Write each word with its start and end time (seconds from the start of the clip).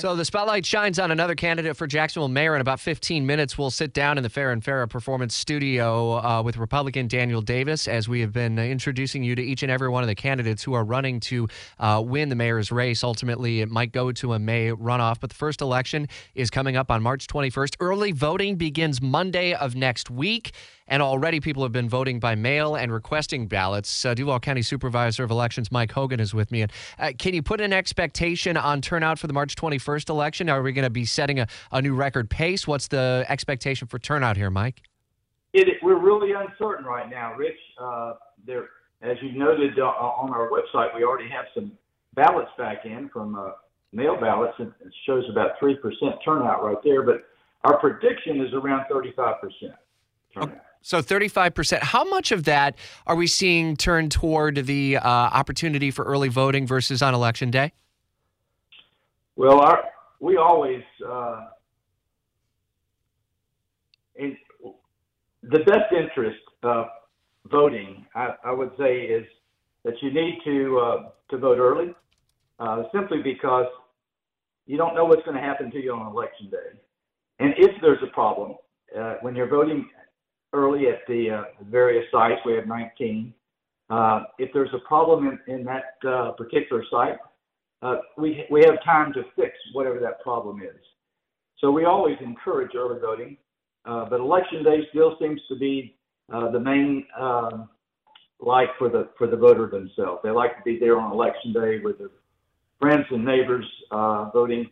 So 0.00 0.14
the 0.14 0.24
spotlight 0.24 0.64
shines 0.64 1.00
on 1.00 1.10
another 1.10 1.34
candidate 1.34 1.76
for 1.76 1.88
Jacksonville 1.88 2.28
mayor. 2.28 2.54
In 2.54 2.60
about 2.60 2.78
15 2.78 3.26
minutes, 3.26 3.58
we'll 3.58 3.72
sit 3.72 3.92
down 3.92 4.16
in 4.16 4.22
the 4.22 4.30
Farah 4.30 4.52
and 4.52 4.62
Farah 4.62 4.88
Performance 4.88 5.34
Studio 5.34 6.18
uh, 6.24 6.40
with 6.40 6.56
Republican 6.56 7.08
Daniel 7.08 7.40
Davis 7.42 7.88
as 7.88 8.08
we 8.08 8.20
have 8.20 8.32
been 8.32 8.60
introducing 8.60 9.24
you 9.24 9.34
to 9.34 9.42
each 9.42 9.64
and 9.64 9.72
every 9.72 9.88
one 9.88 10.04
of 10.04 10.06
the 10.06 10.14
candidates 10.14 10.62
who 10.62 10.72
are 10.72 10.84
running 10.84 11.18
to 11.18 11.48
uh, 11.80 12.00
win 12.06 12.28
the 12.28 12.36
mayor's 12.36 12.70
race. 12.70 13.02
Ultimately, 13.02 13.60
it 13.60 13.70
might 13.70 13.90
go 13.90 14.12
to 14.12 14.34
a 14.34 14.38
May 14.38 14.68
runoff, 14.68 15.18
but 15.18 15.30
the 15.30 15.34
first 15.34 15.60
election 15.60 16.06
is 16.36 16.48
coming 16.48 16.76
up 16.76 16.92
on 16.92 17.02
March 17.02 17.26
21st. 17.26 17.74
Early 17.80 18.12
voting 18.12 18.54
begins 18.54 19.02
Monday 19.02 19.52
of 19.52 19.74
next 19.74 20.10
week. 20.10 20.52
And 20.88 21.02
already 21.02 21.38
people 21.38 21.62
have 21.62 21.72
been 21.72 21.88
voting 21.88 22.18
by 22.18 22.34
mail 22.34 22.74
and 22.74 22.90
requesting 22.90 23.46
ballots. 23.46 24.04
Uh, 24.04 24.14
Duval 24.14 24.40
County 24.40 24.62
Supervisor 24.62 25.22
of 25.22 25.30
Elections 25.30 25.70
Mike 25.70 25.92
Hogan 25.92 26.18
is 26.18 26.34
with 26.34 26.50
me. 26.50 26.62
And 26.62 26.72
uh, 26.98 27.12
can 27.18 27.34
you 27.34 27.42
put 27.42 27.60
an 27.60 27.72
expectation 27.72 28.56
on 28.56 28.80
turnout 28.80 29.18
for 29.18 29.26
the 29.26 29.34
March 29.34 29.54
21st 29.54 30.08
election? 30.08 30.48
Are 30.48 30.62
we 30.62 30.72
going 30.72 30.84
to 30.84 30.90
be 30.90 31.04
setting 31.04 31.38
a, 31.38 31.46
a 31.70 31.82
new 31.82 31.94
record 31.94 32.30
pace? 32.30 32.66
What's 32.66 32.88
the 32.88 33.24
expectation 33.28 33.86
for 33.86 33.98
turnout 33.98 34.36
here, 34.36 34.50
Mike? 34.50 34.82
It, 35.52 35.68
we're 35.82 35.98
really 35.98 36.32
uncertain 36.32 36.84
right 36.84 37.08
now, 37.08 37.34
Rich. 37.34 37.58
Uh, 37.80 38.14
there, 38.46 38.68
as 39.02 39.16
you 39.22 39.32
noted 39.32 39.78
uh, 39.78 39.84
on 39.84 40.30
our 40.30 40.50
website, 40.50 40.94
we 40.94 41.04
already 41.04 41.28
have 41.28 41.46
some 41.54 41.72
ballots 42.14 42.50
back 42.58 42.84
in 42.84 43.08
from 43.10 43.34
uh, 43.34 43.50
mail 43.92 44.18
ballots, 44.20 44.54
and 44.58 44.72
it 44.84 44.92
shows 45.06 45.24
about 45.30 45.52
three 45.58 45.76
percent 45.76 46.16
turnout 46.24 46.62
right 46.62 46.76
there. 46.84 47.02
But 47.02 47.24
our 47.64 47.78
prediction 47.78 48.40
is 48.40 48.52
around 48.52 48.86
thirty-five 48.90 49.40
percent 49.40 49.74
turnout. 50.34 50.60
So 50.88 51.02
35%. 51.02 51.80
How 51.80 52.02
much 52.02 52.32
of 52.32 52.44
that 52.44 52.74
are 53.06 53.14
we 53.14 53.26
seeing 53.26 53.76
turn 53.76 54.08
toward 54.08 54.64
the 54.64 54.96
uh, 54.96 55.00
opportunity 55.06 55.90
for 55.90 56.02
early 56.06 56.30
voting 56.30 56.66
versus 56.66 57.02
on 57.02 57.12
election 57.12 57.50
day? 57.50 57.74
Well, 59.36 59.60
our, 59.60 59.84
we 60.18 60.38
always, 60.38 60.80
uh, 61.06 61.48
in, 64.16 64.34
the 65.42 65.58
best 65.58 65.92
interest 65.94 66.40
of 66.62 66.86
voting, 67.50 68.06
I, 68.14 68.36
I, 68.42 68.52
would 68.52 68.70
say, 68.78 69.00
is 69.00 69.26
that 69.84 69.92
you 70.00 70.10
need 70.10 70.38
to 70.46 70.78
uh, 70.78 71.08
to 71.28 71.36
vote 71.36 71.58
early, 71.58 71.94
uh, 72.60 72.84
simply 72.94 73.20
because 73.22 73.66
you 74.64 74.78
don't 74.78 74.94
know 74.94 75.04
what's 75.04 75.22
going 75.26 75.36
to 75.36 75.42
happen 75.42 75.70
to 75.70 75.78
you 75.78 75.92
on 75.92 76.10
election 76.10 76.48
day, 76.50 76.78
and 77.40 77.52
if 77.58 77.78
there's 77.82 78.02
a 78.02 78.10
problem 78.14 78.54
uh, 78.98 79.16
when 79.20 79.36
you're 79.36 79.50
voting 79.50 79.86
early 80.68 80.88
at 80.88 81.00
the 81.06 81.30
uh, 81.30 81.42
various 81.70 82.04
sites. 82.10 82.40
We 82.44 82.54
have 82.54 82.66
19. 82.66 83.32
Uh, 83.90 84.22
if 84.38 84.50
there's 84.52 84.70
a 84.74 84.86
problem 84.86 85.38
in, 85.46 85.64
that 85.64 86.08
uh, 86.08 86.32
particular 86.32 86.84
site, 86.90 87.16
we 88.16 88.44
we 88.50 88.60
have 88.64 88.82
time 88.84 89.12
to 89.14 89.22
fix 89.36 89.52
whatever 89.72 89.98
that 90.00 90.20
problem 90.20 90.60
is. 90.60 90.80
So 91.58 91.70
we 91.70 91.84
always 91.84 92.16
encourage 92.20 92.72
early 92.76 93.00
voting, 93.00 93.36
but 93.84 94.20
election 94.20 94.62
day 94.62 94.80
still 94.90 95.16
seems 95.20 95.40
to 95.48 95.56
be 95.56 95.96
the 96.28 96.60
main 96.60 97.06
um, 97.18 97.68
the 98.40 99.08
for 99.16 99.26
the 99.26 99.36
voter 99.36 99.68
themselves. 99.68 100.20
They 100.22 100.30
like 100.30 100.56
to 100.58 100.62
be 100.64 100.78
there 100.78 100.98
on 100.98 101.12
election 101.12 101.52
day 101.52 101.78
with 101.82 101.98
their 101.98 102.10
friends 102.78 103.06
and 103.10 103.24
neighbors 103.24 103.66
voting 104.32 104.68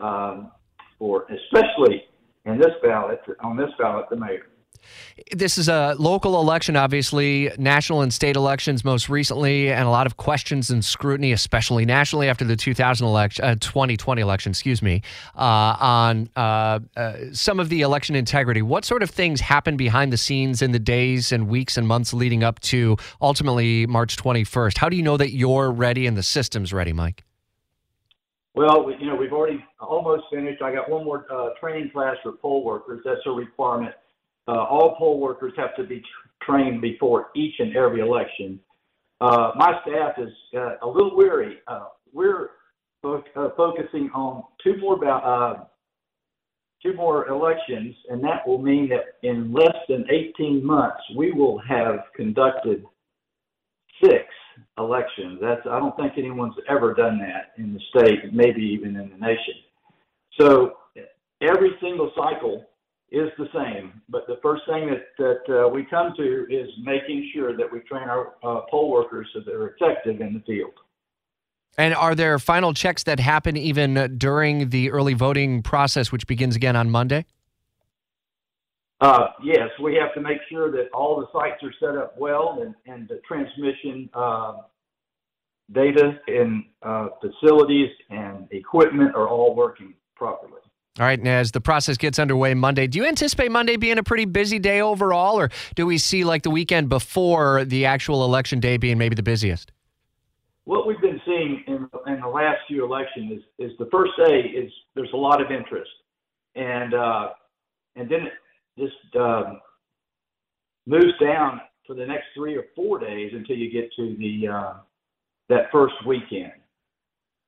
um, 0.00 0.50
for, 0.98 1.26
especially 1.30 2.04
in 2.46 2.58
this 2.58 2.72
ballot 2.82 3.20
on 3.40 3.56
this 3.56 3.70
ballot, 3.78 4.06
the 4.08 4.16
mayor. 4.16 4.46
This 5.32 5.58
is 5.58 5.68
a 5.68 5.96
local 5.98 6.40
election, 6.40 6.76
obviously, 6.76 7.50
national 7.58 8.02
and 8.02 8.12
state 8.12 8.36
elections 8.36 8.84
most 8.84 9.08
recently, 9.08 9.70
and 9.70 9.86
a 9.86 9.90
lot 9.90 10.06
of 10.06 10.16
questions 10.16 10.70
and 10.70 10.84
scrutiny, 10.84 11.32
especially 11.32 11.84
nationally 11.84 12.28
after 12.28 12.44
the 12.44 12.56
2000 12.56 13.06
election, 13.06 13.44
uh, 13.44 13.54
2020 13.60 14.22
election, 14.22 14.50
excuse 14.50 14.82
me, 14.82 15.02
uh, 15.36 15.76
on 15.80 16.28
uh, 16.36 16.80
uh, 16.96 17.14
some 17.32 17.58
of 17.58 17.68
the 17.68 17.82
election 17.82 18.14
integrity. 18.14 18.62
What 18.62 18.84
sort 18.84 19.02
of 19.02 19.10
things 19.10 19.40
happen 19.40 19.76
behind 19.76 20.12
the 20.12 20.18
scenes 20.18 20.62
in 20.62 20.72
the 20.72 20.78
days 20.78 21.32
and 21.32 21.48
weeks 21.48 21.76
and 21.76 21.86
months 21.86 22.12
leading 22.14 22.44
up 22.44 22.60
to 22.60 22.96
ultimately 23.20 23.86
March 23.86 24.16
21st? 24.16 24.78
How 24.78 24.88
do 24.88 24.96
you 24.96 25.02
know 25.02 25.16
that 25.16 25.32
you're 25.32 25.70
ready 25.70 26.06
and 26.06 26.16
the 26.16 26.22
system's 26.22 26.72
ready, 26.72 26.92
Mike? 26.92 27.24
Well, 28.56 28.90
you 28.98 29.06
know, 29.06 29.14
we've 29.14 29.34
already 29.34 29.62
almost 29.80 30.24
finished. 30.32 30.62
I 30.62 30.72
got 30.72 30.88
one 30.88 31.04
more 31.04 31.26
uh, 31.30 31.50
training 31.60 31.90
class 31.90 32.16
for 32.22 32.32
poll 32.32 32.64
workers. 32.64 33.02
That's 33.04 33.20
a 33.26 33.30
requirement 33.30 33.94
uh, 34.48 34.52
all 34.52 34.96
poll 34.96 35.20
workers 35.20 35.52
have 35.56 35.74
to 35.76 35.84
be 35.84 36.02
trained 36.42 36.80
before 36.80 37.28
each 37.34 37.54
and 37.58 37.76
every 37.76 38.00
election. 38.00 38.60
Uh, 39.20 39.52
my 39.56 39.80
staff 39.82 40.12
is 40.18 40.32
uh, 40.56 40.76
a 40.82 40.86
little 40.86 41.16
weary. 41.16 41.58
Uh, 41.66 41.86
we're 42.12 42.50
fo- 43.02 43.24
uh, 43.34 43.48
focusing 43.56 44.10
on 44.14 44.44
two 44.62 44.76
more 44.78 45.02
uh, 45.08 45.64
two 46.82 46.92
more 46.94 47.26
elections, 47.28 47.94
and 48.10 48.22
that 48.22 48.46
will 48.46 48.60
mean 48.60 48.88
that 48.90 49.26
in 49.26 49.52
less 49.52 49.76
than 49.88 50.04
18 50.10 50.64
months 50.64 51.00
we 51.16 51.32
will 51.32 51.58
have 51.58 52.00
conducted 52.14 52.84
six 54.04 54.24
elections. 54.78 55.38
That's 55.40 55.66
I 55.68 55.78
don't 55.78 55.96
think 55.96 56.12
anyone's 56.18 56.54
ever 56.68 56.94
done 56.94 57.18
that 57.18 57.52
in 57.60 57.72
the 57.72 57.80
state, 57.90 58.32
maybe 58.32 58.62
even 58.62 58.96
in 58.96 59.10
the 59.10 59.16
nation. 59.16 59.54
So 60.38 60.76
every 61.40 61.70
single 61.80 62.12
cycle 62.14 62.66
is 63.10 63.30
the 63.38 63.48
same. 63.54 64.00
But 64.08 64.26
the 64.26 64.38
first 64.42 64.62
thing 64.68 64.90
that, 64.90 65.06
that 65.18 65.64
uh, 65.64 65.68
we 65.68 65.84
come 65.84 66.12
to 66.16 66.46
is 66.50 66.68
making 66.82 67.30
sure 67.34 67.56
that 67.56 67.70
we 67.70 67.80
train 67.80 68.08
our 68.08 68.34
uh, 68.42 68.62
poll 68.70 68.90
workers 68.90 69.28
so 69.32 69.40
they're 69.44 69.68
effective 69.68 70.20
in 70.20 70.34
the 70.34 70.40
field. 70.40 70.72
And 71.78 71.94
are 71.94 72.14
there 72.14 72.38
final 72.38 72.72
checks 72.72 73.02
that 73.04 73.20
happen 73.20 73.56
even 73.56 74.16
during 74.16 74.70
the 74.70 74.90
early 74.90 75.14
voting 75.14 75.62
process, 75.62 76.10
which 76.10 76.26
begins 76.26 76.56
again 76.56 76.74
on 76.74 76.90
Monday? 76.90 77.26
Uh, 79.00 79.26
yes, 79.44 79.68
we 79.82 79.94
have 79.94 80.14
to 80.14 80.20
make 80.22 80.38
sure 80.48 80.70
that 80.70 80.88
all 80.94 81.20
the 81.20 81.26
sites 81.38 81.62
are 81.62 81.72
set 81.78 81.98
up 81.98 82.16
well 82.16 82.60
and, 82.62 82.74
and 82.86 83.06
the 83.08 83.20
transmission 83.28 84.08
uh, 84.14 84.54
data 85.72 86.18
and 86.28 86.64
uh, 86.82 87.08
facilities 87.20 87.90
and 88.08 88.48
equipment 88.52 89.14
are 89.14 89.28
all 89.28 89.54
working 89.54 89.92
properly. 90.14 90.62
All 90.98 91.04
right, 91.04 91.18
and 91.18 91.28
as 91.28 91.52
the 91.52 91.60
process 91.60 91.98
gets 91.98 92.18
underway 92.18 92.54
Monday, 92.54 92.86
do 92.86 92.98
you 92.98 93.06
anticipate 93.06 93.52
Monday 93.52 93.76
being 93.76 93.98
a 93.98 94.02
pretty 94.02 94.24
busy 94.24 94.58
day 94.58 94.80
overall, 94.80 95.38
or 95.38 95.50
do 95.74 95.84
we 95.84 95.98
see 95.98 96.24
like 96.24 96.42
the 96.42 96.48
weekend 96.48 96.88
before 96.88 97.66
the 97.66 97.84
actual 97.84 98.24
election 98.24 98.60
day 98.60 98.78
being 98.78 98.96
maybe 98.96 99.14
the 99.14 99.22
busiest? 99.22 99.72
What 100.64 100.86
we've 100.86 101.00
been 101.02 101.20
seeing 101.26 101.62
in, 101.66 101.88
in 102.06 102.20
the 102.20 102.28
last 102.28 102.60
few 102.66 102.82
elections 102.82 103.40
is, 103.58 103.70
is 103.70 103.78
the 103.78 103.88
first 103.92 104.12
day 104.26 104.40
is 104.40 104.72
there's 104.94 105.12
a 105.12 105.18
lot 105.18 105.42
of 105.42 105.50
interest, 105.50 105.90
and 106.54 106.94
uh, 106.94 107.28
and 107.96 108.08
then 108.08 108.22
it 108.22 108.32
just 108.78 109.16
um, 109.16 109.60
moves 110.86 111.12
down 111.20 111.60
for 111.86 111.94
the 111.94 112.06
next 112.06 112.24
three 112.34 112.56
or 112.56 112.64
four 112.74 112.98
days 112.98 113.32
until 113.34 113.56
you 113.56 113.70
get 113.70 113.90
to 113.96 114.16
the 114.18 114.48
uh, 114.48 114.72
that 115.50 115.70
first 115.70 115.94
weekend. 116.06 116.52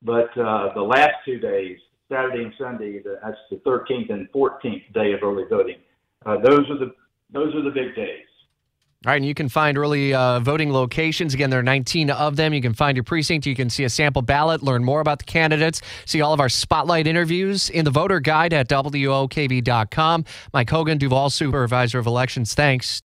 But 0.03 0.29
uh, 0.37 0.73
the 0.75 0.81
last 0.81 1.15
two 1.25 1.39
days 1.39 1.79
Saturday 2.09 2.43
and 2.43 2.53
Sunday. 2.57 3.01
The, 3.01 3.19
that's 3.23 3.37
the 3.49 3.57
13th 3.57 4.11
and 4.11 4.31
14th 4.31 4.93
day 4.93 5.13
of 5.13 5.19
early 5.23 5.43
voting. 5.49 5.77
Uh, 6.25 6.37
those 6.37 6.69
are 6.69 6.77
the 6.77 6.93
those 7.31 7.53
are 7.53 7.61
the 7.61 7.69
big 7.69 7.95
days. 7.95 8.25
All 9.05 9.11
right, 9.11 9.15
and 9.15 9.25
you 9.25 9.33
can 9.33 9.47
find 9.47 9.77
early 9.77 10.13
uh, 10.13 10.41
voting 10.41 10.73
locations. 10.73 11.33
Again, 11.33 11.49
there 11.49 11.59
are 11.59 11.63
19 11.63 12.09
of 12.09 12.35
them. 12.35 12.53
You 12.53 12.61
can 12.61 12.73
find 12.73 12.97
your 12.97 13.05
precinct. 13.05 13.45
You 13.45 13.55
can 13.55 13.69
see 13.69 13.85
a 13.85 13.89
sample 13.89 14.21
ballot, 14.21 14.61
learn 14.61 14.83
more 14.83 14.99
about 14.99 15.19
the 15.19 15.25
candidates, 15.25 15.81
see 16.05 16.19
all 16.19 16.33
of 16.33 16.41
our 16.41 16.49
spotlight 16.49 17.07
interviews 17.07 17.69
in 17.69 17.85
the 17.85 17.91
voter 17.91 18.19
guide 18.19 18.51
at 18.51 18.67
WOKV.com. 18.67 20.25
Mike 20.53 20.69
Hogan, 20.69 20.97
Duval 20.97 21.29
Supervisor 21.29 21.99
of 21.99 22.07
Elections. 22.07 22.53
Thanks. 22.53 22.97